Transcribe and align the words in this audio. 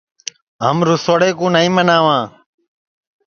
ہم 0.63 0.77
رُسوڑے 0.87 1.29
کُو 1.37 1.45
نائی 1.53 1.69
مناواں 1.75 2.23